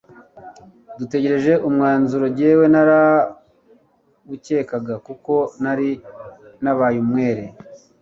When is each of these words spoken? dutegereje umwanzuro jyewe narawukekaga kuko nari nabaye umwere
dutegereje 0.97 1.53
umwanzuro 1.67 2.25
jyewe 2.37 2.65
narawukekaga 2.73 4.95
kuko 5.05 5.33
nari 5.63 5.89
nabaye 6.63 6.97
umwere 7.05 7.43